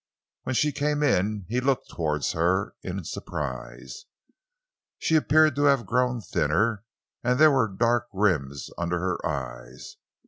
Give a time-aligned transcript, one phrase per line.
[0.45, 4.05] When she came in, he looked towards her in surprise.
[4.97, 6.83] She appeared to have grown thinner,
[7.23, 9.97] and there were dark rims under her eyes.